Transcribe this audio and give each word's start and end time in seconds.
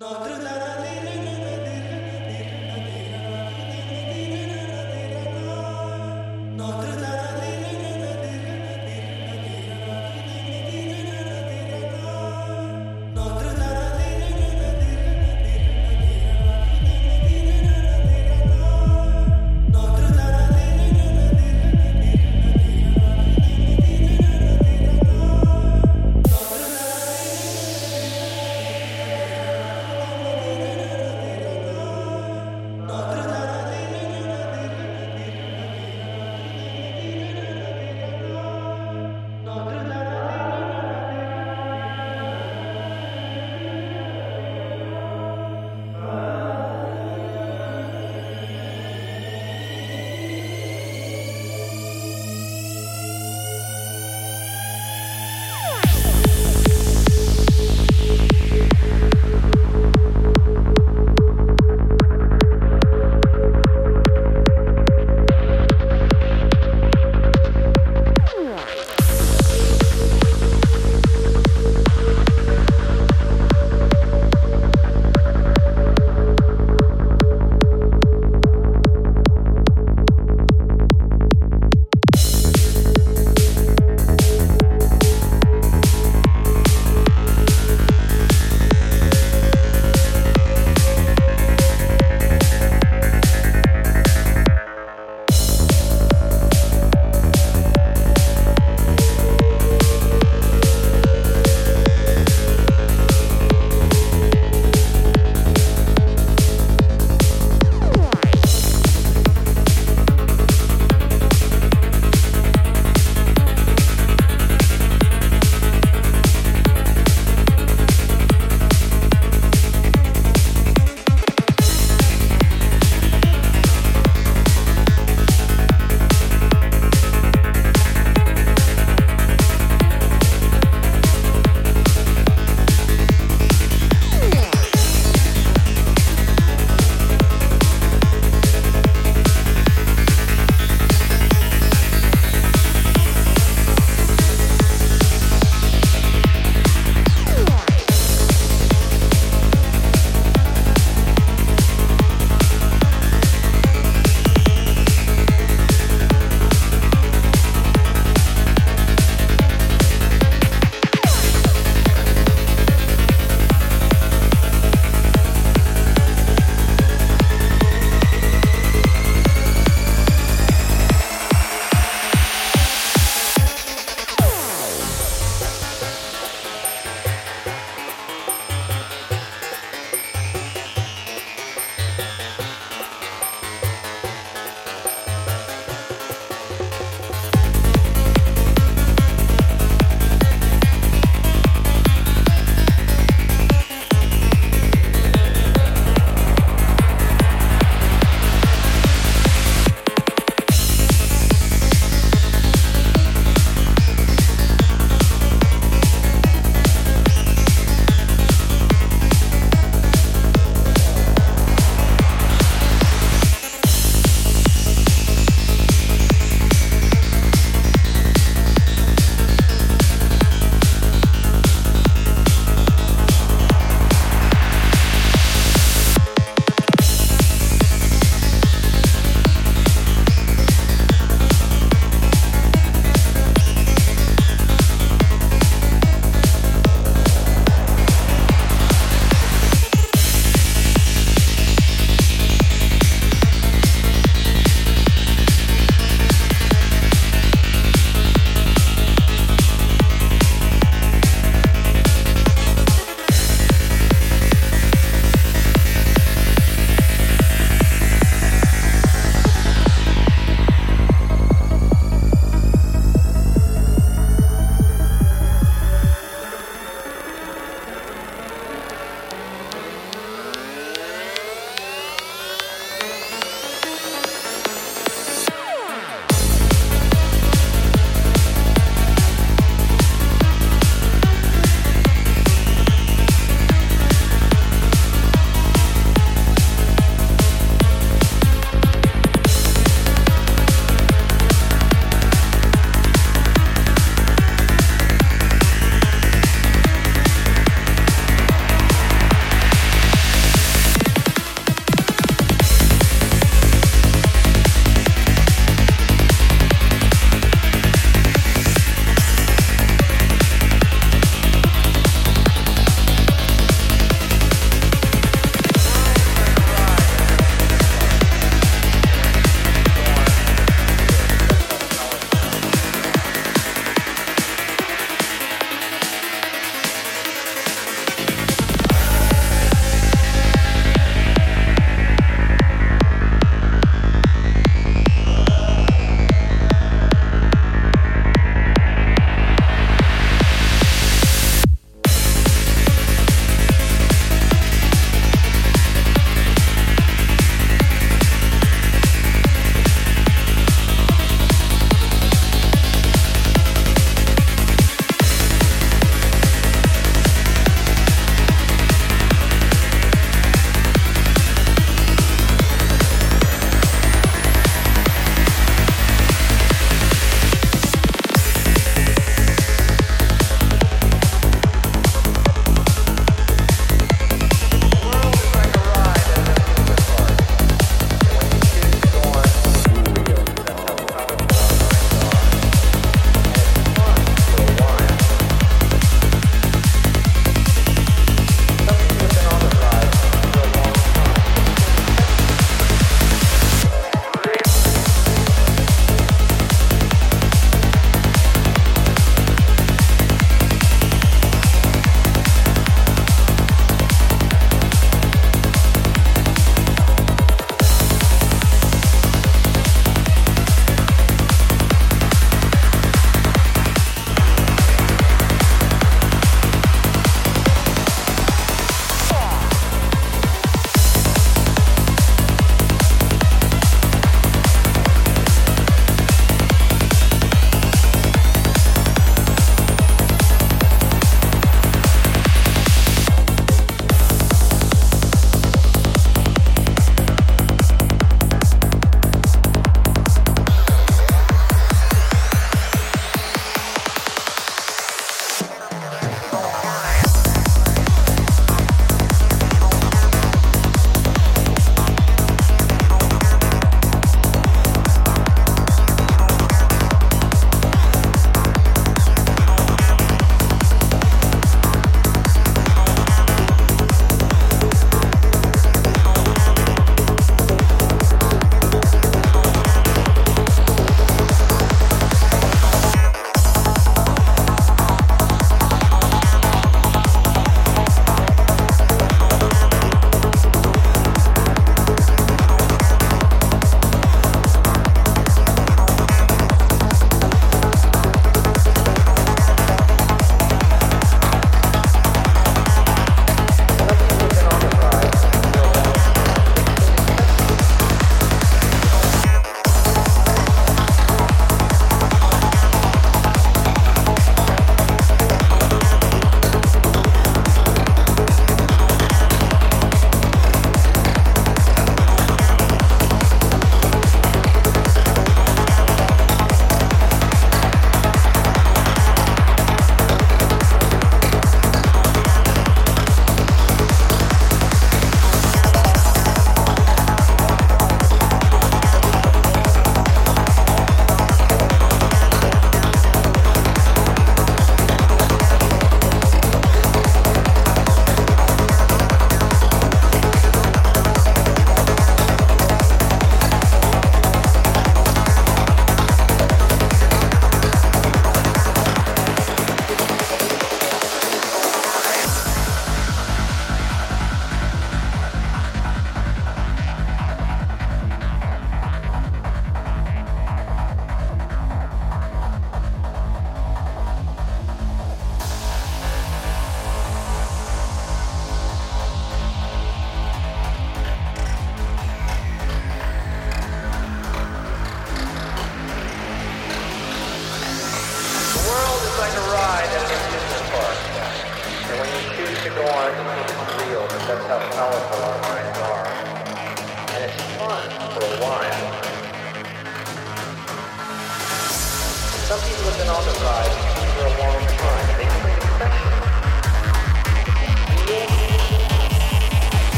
Notre 0.00 0.40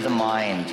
of 0.00 0.04
the 0.04 0.10
mind. 0.10 0.69